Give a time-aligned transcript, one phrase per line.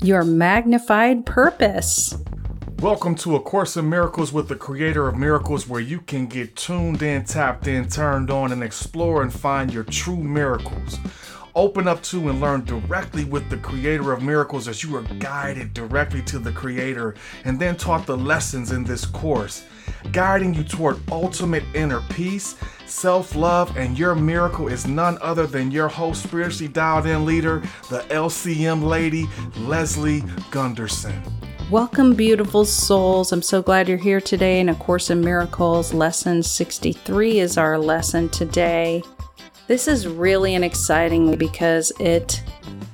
[0.00, 2.16] your magnified purpose.
[2.78, 6.54] Welcome to A Course in Miracles with the Creator of Miracles, where you can get
[6.54, 10.98] tuned in, tapped in, turned on, and explore and find your true miracles.
[11.56, 15.74] Open up to and learn directly with the Creator of Miracles as you are guided
[15.74, 19.64] directly to the Creator and then taught the lessons in this course,
[20.12, 22.56] guiding you toward ultimate inner peace,
[22.86, 27.60] self love, and your miracle is none other than your host, spiritually dialed in leader,
[27.90, 29.26] the LCM lady,
[29.58, 31.20] Leslie Gunterson.
[31.70, 33.30] Welcome, beautiful souls.
[33.30, 35.92] I'm so glad you're here today in A Course in Miracles.
[35.92, 39.02] Lesson 63 is our lesson today.
[39.66, 42.42] This is really an exciting because it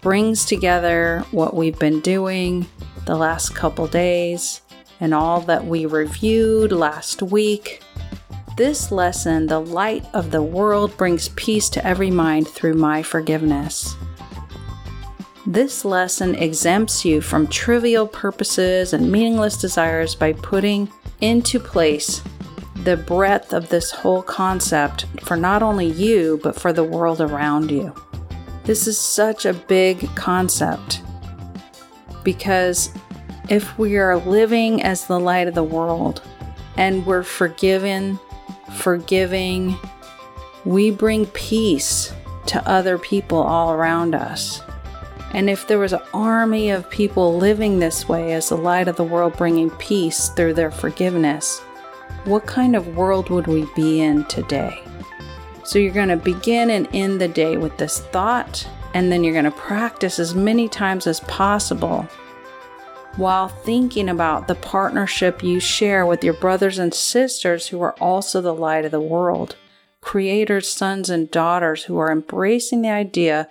[0.00, 2.66] brings together what we've been doing
[3.04, 4.62] the last couple days
[5.02, 7.82] and all that we reviewed last week.
[8.56, 13.96] This lesson, The Light of the World, brings peace to every mind through my forgiveness.
[15.44, 20.88] This lesson exempts you from trivial purposes and meaningless desires by putting
[21.20, 22.22] into place
[22.84, 27.72] the breadth of this whole concept for not only you, but for the world around
[27.72, 27.92] you.
[28.62, 31.02] This is such a big concept
[32.22, 32.90] because
[33.52, 36.22] if we are living as the light of the world
[36.78, 38.18] and we're forgiven,
[38.78, 39.76] forgiving,
[40.64, 42.14] we bring peace
[42.46, 44.62] to other people all around us.
[45.34, 48.96] And if there was an army of people living this way as the light of
[48.96, 51.60] the world, bringing peace through their forgiveness,
[52.24, 54.82] what kind of world would we be in today?
[55.62, 59.34] So you're going to begin and end the day with this thought, and then you're
[59.34, 62.08] going to practice as many times as possible
[63.16, 68.40] while thinking about the partnership you share with your brothers and sisters who are also
[68.40, 69.56] the light of the world,
[70.00, 73.48] creators, sons, and daughters who are embracing the idea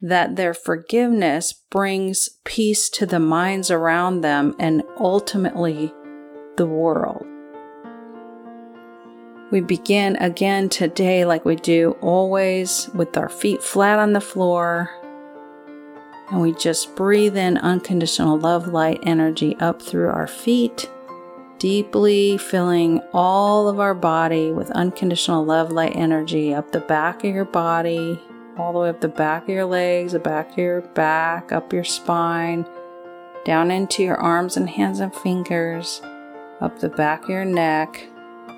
[0.00, 5.92] that their forgiveness brings peace to the minds around them and ultimately
[6.56, 7.24] the world.
[9.52, 14.90] We begin again today, like we do always, with our feet flat on the floor.
[16.30, 20.90] And we just breathe in unconditional love light energy up through our feet,
[21.58, 27.32] deeply filling all of our body with unconditional love light energy up the back of
[27.32, 28.20] your body,
[28.58, 31.72] all the way up the back of your legs, the back of your back, up
[31.72, 32.66] your spine,
[33.44, 36.02] down into your arms and hands and fingers
[36.60, 38.08] up the back of your neck.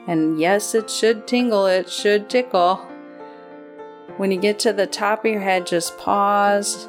[0.07, 2.77] And yes, it should tingle, it should tickle.
[4.17, 6.89] When you get to the top of your head, just pause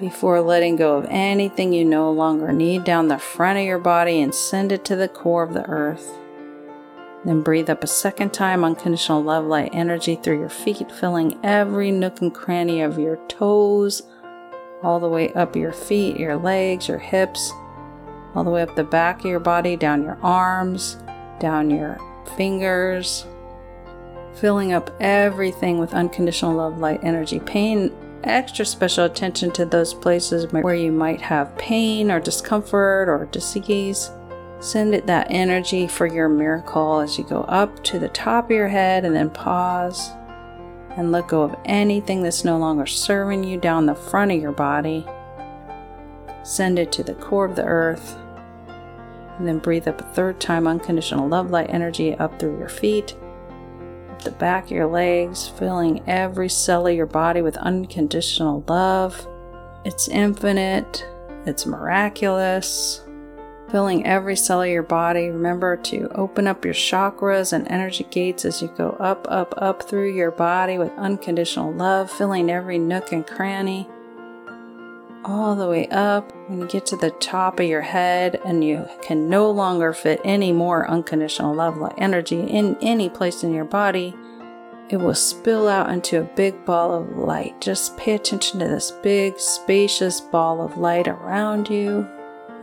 [0.00, 4.20] before letting go of anything you no longer need down the front of your body
[4.20, 6.18] and send it to the core of the earth.
[7.24, 11.90] Then breathe up a second time unconditional love light energy through your feet, filling every
[11.90, 14.02] nook and cranny of your toes,
[14.82, 17.52] all the way up your feet, your legs, your hips,
[18.34, 20.96] all the way up the back of your body, down your arms,
[21.40, 21.98] down your
[22.38, 23.26] fingers,
[24.32, 27.38] filling up everything with unconditional love, light, energy.
[27.40, 27.90] Paying
[28.24, 34.10] extra special attention to those places where you might have pain or discomfort or disease.
[34.60, 38.50] Send it that energy for your miracle as you go up to the top of
[38.50, 40.10] your head and then pause
[40.96, 44.52] and let go of anything that's no longer serving you down the front of your
[44.52, 45.06] body.
[46.42, 48.16] Send it to the core of the earth
[49.38, 53.14] and then breathe up a third time unconditional love light energy up through your feet,
[54.22, 59.26] the back of your legs, filling every cell of your body with unconditional love.
[59.84, 61.06] It's infinite,
[61.46, 63.04] it's miraculous.
[63.70, 65.28] Filling every cell of your body.
[65.28, 69.84] Remember to open up your chakras and energy gates as you go up, up, up
[69.84, 73.88] through your body with unconditional love, filling every nook and cranny
[75.24, 76.32] all the way up.
[76.48, 80.20] When you get to the top of your head and you can no longer fit
[80.24, 84.14] any more unconditional love light energy in any place in your body,
[84.88, 87.60] it will spill out into a big ball of light.
[87.60, 92.08] Just pay attention to this big, spacious ball of light around you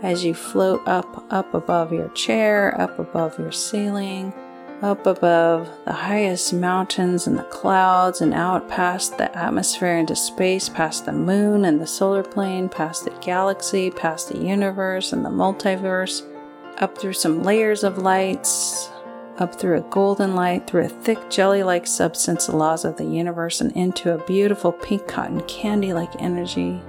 [0.04, 4.34] as you float up, up above your chair, up above your ceiling
[4.82, 10.70] up above the highest mountains and the clouds, and out past the atmosphere into space,
[10.70, 15.30] past the moon and the solar plane, past the galaxy, past the universe and the
[15.30, 16.22] multiverse,
[16.78, 18.90] up through some layers of lights,
[19.40, 23.06] up through a golden light, through a thick jelly like substance, the laws of the
[23.06, 26.82] universe, and into a beautiful pink cotton candy like energy.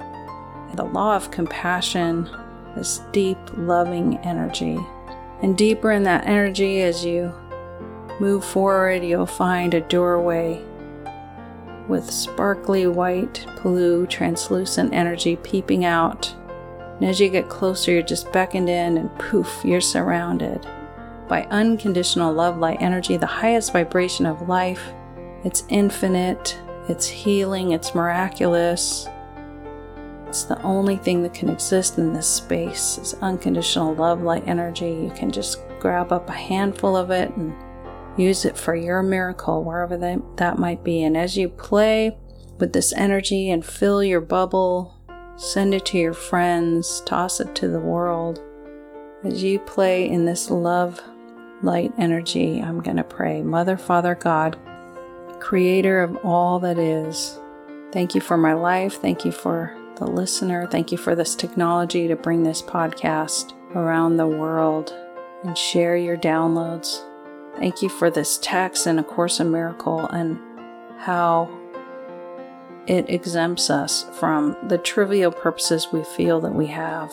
[0.75, 2.29] The law of compassion,
[2.75, 4.79] this deep, loving energy.
[5.41, 7.33] And deeper in that energy as you
[8.21, 10.63] move forward, you'll find a doorway
[11.89, 16.35] with sparkly white, blue, translucent energy peeping out.
[17.01, 20.67] And as you get closer, you're just beckoned in, and poof, you're surrounded
[21.29, 24.83] by unconditional love light energy, the highest vibration of life.
[25.45, 29.07] It's infinite, it's healing, it's miraculous.
[30.27, 34.91] It's the only thing that can exist in this space is unconditional love light energy.
[34.91, 37.55] You can just grab up a handful of it and
[38.19, 41.03] use it for your miracle, wherever that, that might be.
[41.03, 42.19] And as you play
[42.59, 44.95] with this energy and fill your bubble,
[45.37, 48.43] send it to your friends, toss it to the world.
[49.25, 51.01] As you play in this love
[51.63, 53.43] light energy, I'm going to pray.
[53.43, 54.59] Mother, Father, God,
[55.41, 57.39] creator of all that is,
[57.93, 58.95] thank you for my life.
[59.01, 60.67] Thank you for the listener.
[60.67, 64.95] Thank you for this technology to bring this podcast around the world
[65.45, 67.08] and share your downloads.
[67.59, 70.39] Thank you for this text and A Course in Miracle and
[70.99, 71.51] how
[72.87, 77.13] it exempts us from the trivial purposes we feel that we have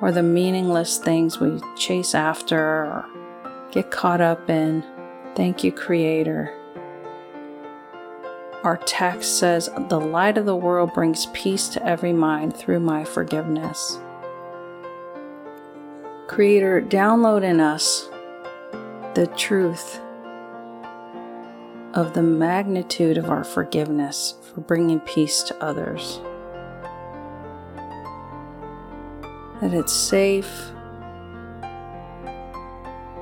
[0.00, 3.06] or the meaningless things we chase after or
[3.72, 4.84] get caught up in.
[5.34, 6.54] Thank you, Creator.
[8.62, 13.04] Our text says, The light of the world brings peace to every mind through my
[13.04, 13.98] forgiveness.
[16.28, 18.08] Creator, download in us
[19.16, 19.98] the truth
[21.94, 26.20] of the magnitude of our forgiveness for bringing peace to others.
[29.62, 30.70] That it's safe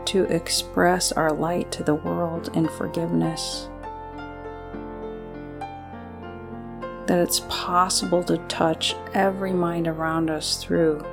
[0.06, 3.69] to express our light to the world in forgiveness.
[7.06, 11.05] That it's possible to touch every mind around us through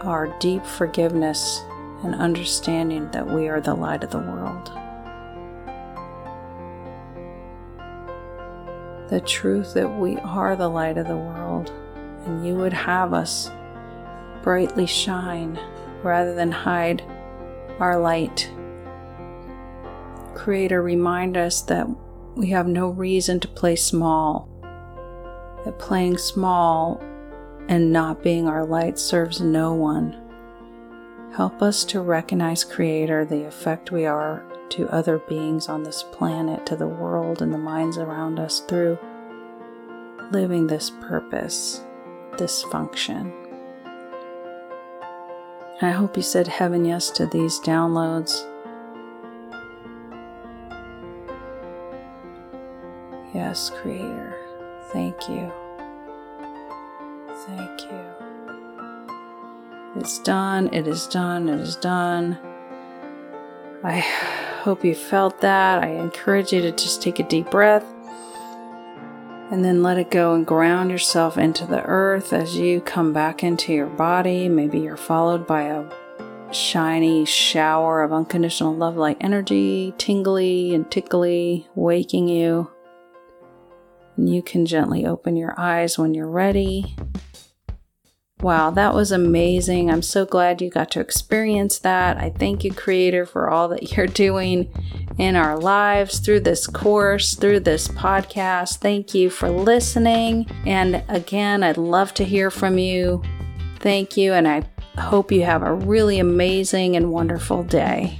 [0.00, 1.62] our deep forgiveness
[2.02, 4.70] and understanding that we are the light of the world.
[9.08, 11.72] The truth that we are the light of the world
[12.24, 13.50] and you would have us
[14.42, 15.58] brightly shine
[16.02, 17.02] rather than hide
[17.80, 18.50] our light.
[20.34, 21.88] Creator, remind us that
[22.36, 24.48] we have no reason to play small,
[25.64, 27.02] that playing small
[27.68, 30.27] and not being our light serves no one.
[31.38, 36.66] Help us to recognize, Creator, the effect we are to other beings on this planet,
[36.66, 38.98] to the world, and the minds around us through
[40.32, 41.84] living this purpose,
[42.38, 43.32] this function.
[45.80, 48.44] I hope you said heaven yes to these downloads.
[53.32, 54.34] Yes, Creator.
[54.90, 55.52] Thank you.
[57.46, 58.27] Thank you.
[59.98, 60.72] It's done.
[60.72, 61.48] It is done.
[61.48, 62.38] It is done.
[63.82, 63.98] I
[64.62, 65.82] hope you felt that.
[65.82, 67.84] I encourage you to just take a deep breath
[69.50, 73.42] and then let it go and ground yourself into the earth as you come back
[73.42, 74.48] into your body.
[74.48, 75.90] Maybe you're followed by a
[76.52, 82.70] shiny shower of unconditional love light energy, tingly and tickly, waking you.
[84.16, 86.94] And you can gently open your eyes when you're ready.
[88.40, 89.90] Wow, that was amazing.
[89.90, 92.18] I'm so glad you got to experience that.
[92.18, 94.72] I thank you, Creator, for all that you're doing
[95.18, 98.76] in our lives through this course, through this podcast.
[98.76, 100.46] Thank you for listening.
[100.64, 103.22] And again, I'd love to hear from you.
[103.80, 104.62] Thank you, and I
[104.98, 108.18] hope you have a really amazing and wonderful day.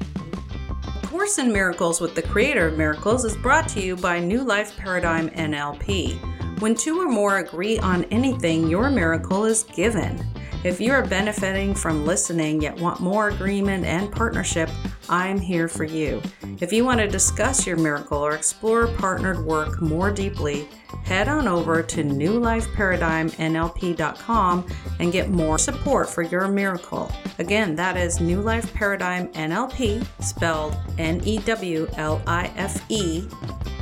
[1.05, 4.77] Course in Miracles with the Creator of Miracles is brought to you by New Life
[4.77, 6.38] Paradigm NLP.
[6.61, 10.27] When two or more agree on anything, your miracle is given.
[10.65, 14.69] If you are benefiting from listening yet want more agreement and partnership,
[15.09, 16.21] I'm here for you.
[16.61, 20.69] If you want to discuss your miracle or explore partnered work more deeply,
[21.05, 24.67] head on over to newlifeparadigmnlp.com
[24.99, 27.12] and get more support for your miracle.
[27.38, 33.29] Again, that is New Life Paradigm NLP, spelled N E W L I F E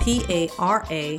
[0.02, 1.18] P A R A